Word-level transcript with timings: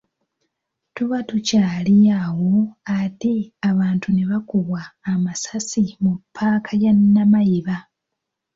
Tuba 0.95 1.17
tukyali 1.29 1.95
awo 2.21 2.51
ate 2.99 3.33
abantu 3.69 4.07
ne 4.11 4.23
bakubwa 4.31 4.81
amasasi 5.11 5.83
mu 6.03 6.13
ppaaka 6.19 6.71
ya 6.83 6.91
Namayiba 7.13 7.77